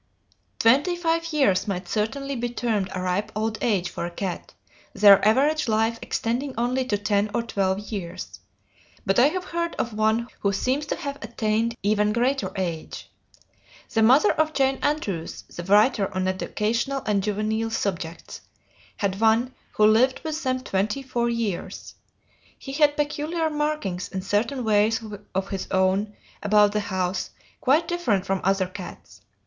Twenty 0.57 0.95
five 0.95 1.31
years 1.31 1.67
might 1.67 1.87
certainly 1.87 2.35
be 2.35 2.49
termed 2.49 2.89
a 2.91 2.99
ripe 3.01 3.31
old 3.35 3.59
age 3.61 3.91
for 3.91 4.07
a 4.07 4.09
cat, 4.09 4.51
their 4.93 5.23
average 5.27 5.67
life 5.67 5.99
extending 6.01 6.55
only 6.57 6.83
to 6.85 6.97
ten 6.97 7.29
or 7.35 7.43
twelve 7.43 7.77
years. 7.91 8.39
But 9.05 9.19
I 9.19 9.27
have 9.27 9.43
heard 9.43 9.75
of 9.75 9.93
one 9.93 10.27
who 10.39 10.53
seems 10.53 10.87
to 10.87 10.95
have 10.95 11.19
attained 11.21 11.77
even 11.83 12.13
greater 12.13 12.51
age. 12.55 13.11
The 13.93 14.01
mother 14.01 14.31
of 14.31 14.53
Jane 14.53 14.79
Andrews, 14.81 15.43
the 15.43 15.63
writer 15.65 16.11
on 16.15 16.27
educational 16.27 17.03
and 17.05 17.21
juvenile 17.21 17.69
subjects, 17.69 18.41
had 18.97 19.21
one 19.21 19.53
who 19.73 19.85
lived 19.85 20.21
with 20.23 20.41
them 20.41 20.61
twenty 20.61 21.03
four 21.03 21.29
years. 21.29 21.93
He 22.57 22.71
had 22.71 22.97
peculiar 22.97 23.51
markings 23.51 24.09
and 24.11 24.23
certain 24.25 24.63
ways 24.63 24.99
of 25.35 25.49
his 25.49 25.67
own 25.69 26.15
about 26.41 26.71
the 26.71 26.79
house 26.79 27.29
quite 27.59 27.87
different 27.87 28.25
from 28.25 28.41
other 28.43 28.65
cats. 28.65 29.21